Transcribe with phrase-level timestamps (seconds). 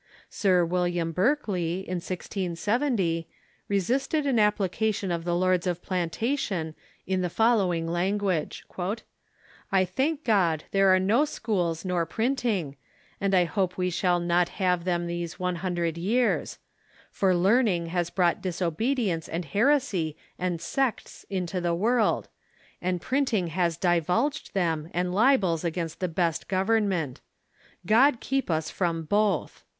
[0.31, 3.27] Sir William Berkeley, in 1670,
[3.67, 6.73] resisted an application of the Lords of Plantation
[7.05, 8.65] in the following language:"
[9.71, 12.77] I thank God there are no schools nor printing,
[13.21, 16.57] and I hope we shall not have them these one hundred years;
[17.11, 22.27] for learning has brought disobedience and heresy and sects into the world,
[22.81, 27.21] and printing has divulged them, and libels against the best government.
[27.85, 29.63] God keep us from both